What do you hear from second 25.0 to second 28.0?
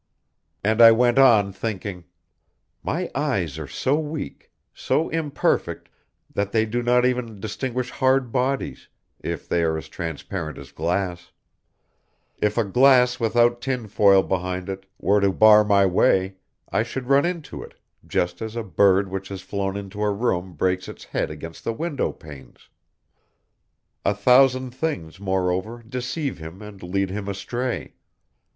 moreover, deceive him and lead him astray.